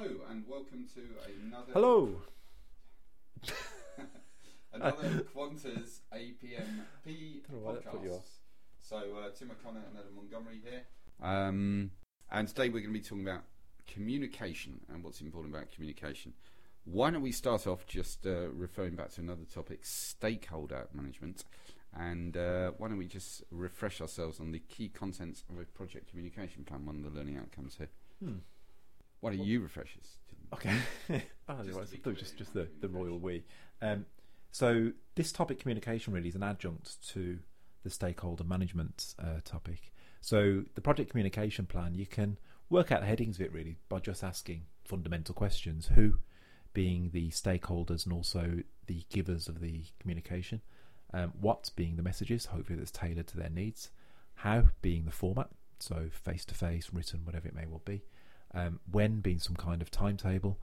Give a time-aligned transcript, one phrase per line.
[0.00, 1.02] Hello and welcome to
[1.44, 2.22] another Hello.
[4.72, 8.38] another Qantas APMP Don't know why that put you podcast.
[8.78, 10.84] So uh, Tim O'Connor and Adam Montgomery here.
[11.22, 11.90] Um,
[12.30, 13.42] and today we're going to be talking about
[13.86, 16.32] communication and what's important about communication.
[16.84, 21.44] Why don't we start off just uh, referring back to another topic, stakeholder management,
[21.94, 26.08] and uh, why don't we just refresh ourselves on the key contents of a project
[26.08, 27.90] communication plan, one of the learning outcomes here.
[28.24, 28.38] Hmm.
[29.20, 30.16] Why don't you refresh us?
[30.54, 30.74] Okay.
[31.48, 33.44] oh, Just right, so just clear, just the, the royal we.
[33.82, 34.06] Um,
[34.50, 37.38] so this topic, communication, really is an adjunct to
[37.82, 39.92] the stakeholder management uh, topic.
[40.20, 44.00] So the project communication plan, you can work out the headings of it really by
[44.00, 45.90] just asking fundamental questions.
[45.94, 46.14] Who,
[46.72, 50.60] being the stakeholders and also the givers of the communication.
[51.12, 53.90] Um, what being the messages, hopefully that's tailored to their needs.
[54.34, 55.48] How being the format,
[55.80, 58.02] so face to face, written, whatever it may well be.
[58.52, 60.58] Um, when being some kind of timetable,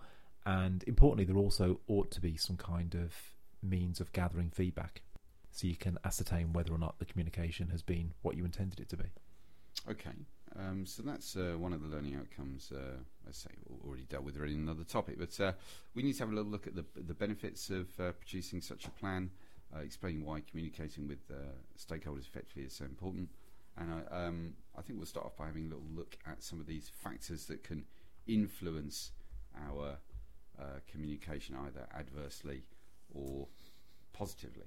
[0.46, 3.14] and importantly, there also ought to be some kind of
[3.62, 5.02] means of gathering feedback,
[5.52, 8.90] so you can ascertain whether or not the communication has been what you intended it
[8.90, 9.06] to be.
[9.90, 10.12] Okay,
[10.60, 12.72] um, so that's uh, one of the learning outcomes.
[12.72, 13.52] Uh, I say
[13.86, 15.54] already dealt with in another topic, but uh,
[15.96, 18.86] we need to have a little look at the the benefits of uh, producing such
[18.86, 19.30] a plan,
[19.76, 21.36] uh, explain why communicating with uh,
[21.78, 23.30] stakeholders effectively is so important,
[23.78, 26.60] and I, um, I think we'll start off by having a little look at some
[26.60, 27.86] of these factors that can
[28.28, 29.12] influence
[29.68, 29.98] our
[30.60, 32.64] uh, communication either adversely
[33.14, 33.48] or
[34.14, 34.66] positively.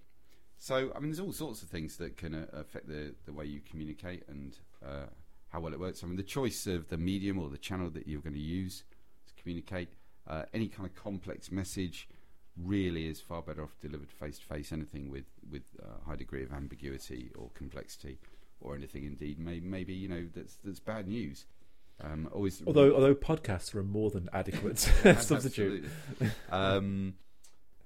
[0.59, 3.47] So, I mean, there's all sorts of things that can uh, affect the, the way
[3.47, 5.07] you communicate and uh,
[5.49, 6.03] how well it works.
[6.03, 8.85] I mean, the choice of the medium or the channel that you're going to use
[9.27, 9.89] to communicate,
[10.29, 12.09] uh, any kind of complex message
[12.57, 14.73] really is far better off delivered face to face.
[14.73, 18.19] Anything with with a high degree of ambiguity or complexity,
[18.61, 21.45] or anything indeed, may, maybe you know that's that's bad news.
[22.03, 24.79] Um, always, Although, although podcasts are a more than adequate
[25.19, 25.85] substitute.
[26.51, 27.15] Um,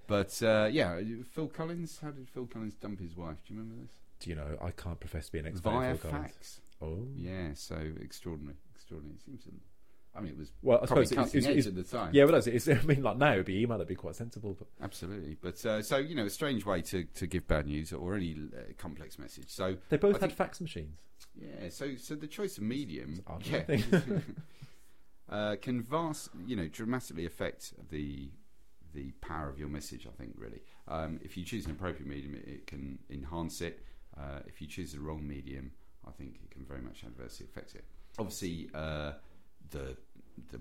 [0.06, 1.00] but uh, yeah,
[1.32, 1.98] Phil Collins.
[2.00, 3.38] How did Phil Collins dump his wife?
[3.46, 3.90] Do you remember this?
[4.20, 4.56] Do you know?
[4.62, 5.70] I can't profess to be an expert.
[5.70, 6.60] Via Phil Collins.
[6.80, 9.16] Oh, Yeah, so extraordinary, extraordinary.
[9.32, 9.62] It seems.
[10.16, 12.10] I mean, it was Well, I suppose it's, it's, it's, at the time.
[12.12, 12.46] yeah, it.
[12.46, 13.78] It's, I mean, like now it'd be email.
[13.78, 14.54] That'd be quite sensible.
[14.58, 15.36] But absolutely.
[15.40, 18.36] But uh, so you know, a strange way to, to give bad news or any
[18.56, 19.48] uh, complex message.
[19.50, 20.98] So they both I had think- fax machines.
[21.34, 23.64] yeah, so so the choice of medium, yeah,
[25.28, 28.30] uh, can vast, you know, dramatically affect the
[28.92, 30.06] the power of your message.
[30.06, 33.80] I think really, um, if you choose an appropriate medium, it, it can enhance it.
[34.16, 35.72] Uh, if you choose the wrong medium,
[36.06, 37.84] I think it can very much adversely affect it.
[38.16, 39.12] Obviously, uh,
[39.70, 39.96] the
[40.50, 40.60] the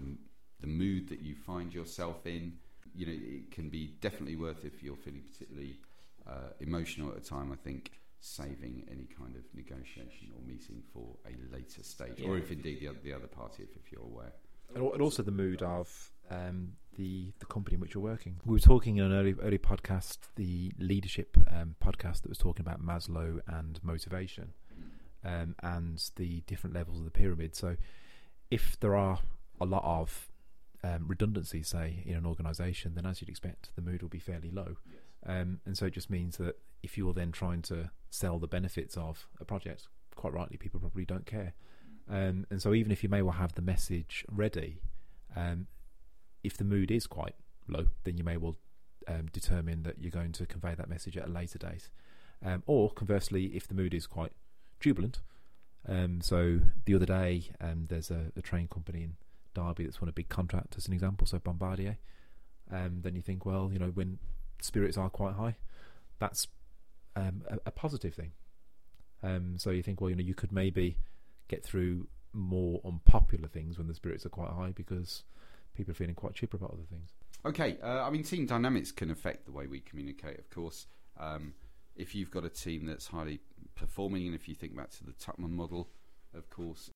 [0.62, 2.54] the mood that you find yourself in,
[2.96, 5.80] you know, it can be definitely worth if you're feeling particularly
[6.28, 7.52] uh, emotional at a time.
[7.52, 12.52] I think saving any kind of negotiation or meeting for a later stage, or if
[12.52, 14.32] indeed the other, the other party, if, if you're aware.
[14.74, 18.38] and and also the mood of um, the the company in which you're working.
[18.46, 22.66] We were talking in an early early podcast, the leadership um, podcast that was talking
[22.66, 24.54] about Maslow and motivation,
[25.26, 27.56] um, and the different levels of the pyramid.
[27.56, 27.76] So,
[28.54, 29.18] if there are
[29.60, 30.30] a lot of
[30.84, 34.52] um, redundancies, say in an organisation, then as you'd expect, the mood will be fairly
[34.52, 34.78] low.
[35.26, 38.96] Um, and so it just means that if you're then trying to sell the benefits
[38.96, 41.54] of a project, quite rightly, people probably don't care.
[42.08, 44.82] Um, and so even if you may well have the message ready,
[45.36, 45.66] um,
[46.44, 47.34] if the mood is quite
[47.68, 48.58] low, then you may well
[49.08, 51.90] um, determine that you're going to convey that message at a later date.
[52.46, 54.34] Um, or conversely, if the mood is quite
[54.80, 55.22] jubilant.
[55.88, 59.16] Um, so the other day, um, there's a, a train company in
[59.54, 61.98] Derby that's won a big contract, as an example, so Bombardier.
[62.72, 64.20] Um, then you think, well, you know, when
[64.62, 65.56] spirits are quite high,
[66.20, 66.48] that's
[67.16, 68.32] um, a, a positive thing.
[69.22, 70.98] Um, so you think, well, you know, you could maybe
[71.48, 75.24] get through more unpopular things when the spirits are quite high because
[75.76, 77.12] people are feeling quite chipper about other things.
[77.46, 80.88] Okay, uh, I mean, team dynamics can affect the way we communicate, of course.
[81.20, 81.54] Um,
[81.96, 83.40] if you've got a team that's highly
[83.76, 85.90] performing, and if you think back to the Tuckman model,
[86.34, 86.90] of course,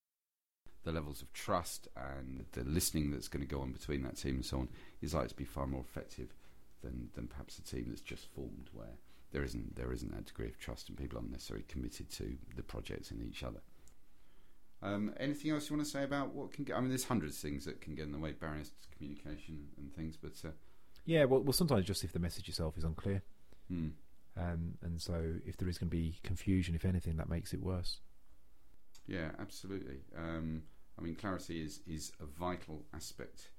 [0.83, 4.35] the levels of trust and the listening that's going to go on between that team
[4.35, 4.69] and so on
[5.02, 6.34] is likely to be far more effective
[6.81, 8.97] than, than perhaps a team that's just formed, where
[9.31, 12.63] there isn't there isn't that degree of trust and people aren't necessarily committed to the
[12.63, 13.59] projects and each other.
[14.81, 16.78] Um, anything else you want to say about what can get?
[16.78, 19.67] I mean, there's hundreds of things that can get in the way, barriers to communication
[19.78, 20.34] and things, but.
[20.46, 20.52] Uh,
[21.05, 23.23] Yeah, well, well, sometimes just if the message itself is unclear,
[23.69, 23.90] Hmm.
[24.37, 27.61] Um, and so if there is going to be confusion, if anything, that makes it
[27.61, 27.99] worse.
[29.07, 29.99] Yeah, absolutely.
[30.17, 30.63] Um,
[30.99, 33.49] I mean, clarity is is a vital aspect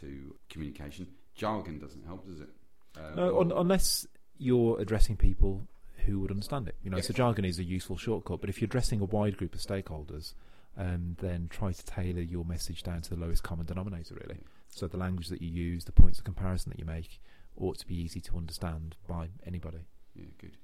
[0.00, 1.08] to communication.
[1.34, 2.48] Jargon doesn't help, does it?
[2.96, 4.06] Uh, No, un- unless
[4.38, 5.66] you're addressing people
[6.06, 6.76] who would understand it.
[6.82, 8.40] You know, so jargon is a useful shortcut.
[8.40, 10.34] But if you're addressing a wide group of stakeholders,
[10.76, 14.38] and then try to tailor your message down to the lowest common denominator, really.
[14.68, 17.20] So the language that you use, the points of comparison that you make,
[17.56, 19.78] ought to be easy to understand by anybody.
[20.18, 20.56] Yeah, good.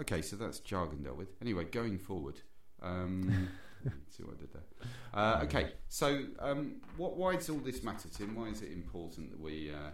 [0.00, 1.28] Okay, so that's jargon dealt with.
[1.40, 2.40] Anyway, going forward.
[2.82, 3.48] Um,
[4.08, 4.62] see what I did there.
[5.14, 8.34] Uh, okay, so um, what, why does all this matter, Tim?
[8.34, 9.90] Why is it important that we uh,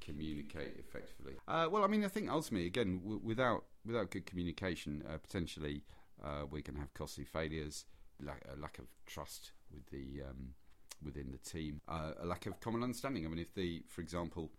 [0.00, 1.34] communicate effectively?
[1.48, 5.82] Uh, well, I mean, I think ultimately, again, w- without without good communication, uh, potentially
[6.22, 7.86] uh, we can have costly failures,
[8.22, 10.54] lack, a lack of trust with the um,
[11.02, 13.24] within the team, uh, a lack of common understanding.
[13.24, 14.50] I mean, if the, for example,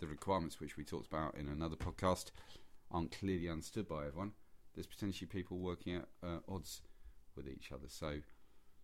[0.00, 2.30] the requirements which we talked about in another podcast
[2.90, 4.32] aren't clearly understood by everyone,
[4.74, 6.82] there's potentially people working at uh, odds
[7.34, 7.86] with each other.
[7.88, 8.18] So,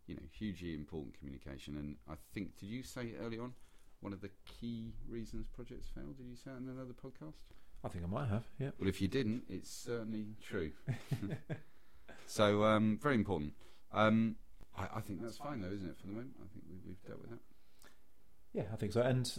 [0.07, 1.77] you know, hugely important communication.
[1.77, 3.53] And I think, did you say early on
[4.01, 6.13] one of the key reasons projects fail?
[6.17, 7.35] Did you say it in another podcast?
[7.85, 8.71] I think I might have, yeah.
[8.79, 10.71] Well, if you didn't, it's certainly true.
[12.27, 13.55] so, um, very important.
[13.93, 14.37] Um,
[14.77, 16.37] I, I think that's fine, though, isn't it, for the moment?
[16.39, 17.41] I think we, we've dealt with that.
[18.53, 19.01] Yeah, I think so.
[19.01, 19.31] And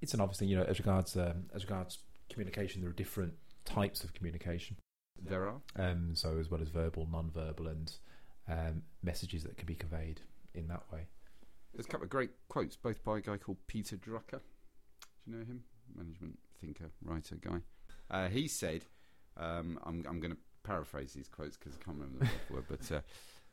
[0.00, 1.98] it's an obvious thing, you know, as regards um, as regards
[2.30, 3.34] communication, there are different
[3.68, 4.76] types of communication.
[5.22, 5.60] There are.
[5.76, 7.92] Um, so as well as verbal, non-verbal, and
[8.48, 10.20] um, messages that can be conveyed
[10.54, 11.06] in that way.
[11.74, 14.40] There's a couple of great quotes, both by a guy called Peter Drucker.
[14.40, 15.64] Do you know him?
[15.94, 17.58] Management thinker, writer guy.
[18.10, 18.84] Uh, he said,
[19.36, 22.78] um, I'm, I'm going to paraphrase these quotes because I can't remember the word, word,
[22.80, 23.00] but uh,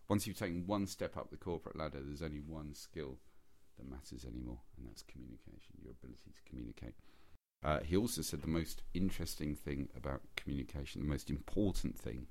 [0.08, 3.18] once you've taken one step up the corporate ladder, there's only one skill
[3.78, 6.96] that matters anymore, and that's communication, your ability to communicate.
[7.64, 12.28] Uh, he also said the most interesting thing about communication, the most important thing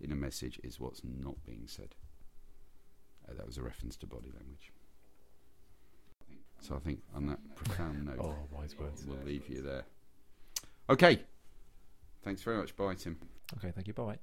[0.00, 1.94] in a message is what's not being said.
[3.28, 4.72] Uh, that was a reference to body language.
[6.60, 9.04] So I think on that profound note, Oh, wise words.
[9.06, 9.84] we'll leave you there.
[10.88, 11.20] Okay.
[12.22, 12.76] Thanks very much.
[12.76, 13.16] Bye, Tim.
[13.56, 13.94] Okay, thank you.
[13.94, 14.18] Bye.